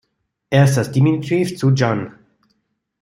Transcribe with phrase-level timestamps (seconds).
[0.49, 2.17] Er ist das Diminutiv zu "Jeanne".